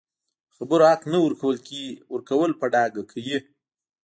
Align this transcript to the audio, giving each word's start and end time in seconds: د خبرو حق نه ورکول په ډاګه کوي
د 0.47 0.51
خبرو 0.57 0.85
حق 0.91 1.01
نه 1.13 1.17
ورکول 2.17 2.51
په 2.59 2.65
ډاګه 2.73 3.03
کوي 3.11 3.37